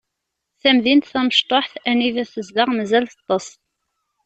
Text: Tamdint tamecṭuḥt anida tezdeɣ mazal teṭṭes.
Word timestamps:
Tamdint 0.61 1.09
tamecṭuḥt 1.11 1.73
anida 1.89 2.23
tezdeɣ 2.31 2.67
mazal 2.71 3.05
teṭṭes. 3.07 3.47